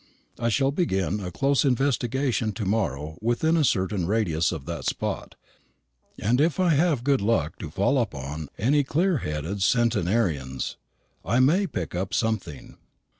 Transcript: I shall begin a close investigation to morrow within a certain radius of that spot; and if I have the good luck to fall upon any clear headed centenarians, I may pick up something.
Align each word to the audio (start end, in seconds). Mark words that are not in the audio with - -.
I 0.39 0.49
shall 0.49 0.71
begin 0.71 1.19
a 1.19 1.29
close 1.29 1.63
investigation 1.63 2.53
to 2.53 2.65
morrow 2.65 3.19
within 3.21 3.55
a 3.55 3.63
certain 3.63 4.07
radius 4.07 4.51
of 4.51 4.65
that 4.65 4.85
spot; 4.85 5.35
and 6.17 6.41
if 6.41 6.59
I 6.59 6.69
have 6.69 7.01
the 7.03 7.03
good 7.03 7.21
luck 7.21 7.59
to 7.59 7.69
fall 7.69 7.99
upon 7.99 8.49
any 8.57 8.83
clear 8.83 9.17
headed 9.19 9.61
centenarians, 9.61 10.75
I 11.23 11.39
may 11.39 11.67
pick 11.67 11.93
up 11.93 12.15
something. 12.15 12.77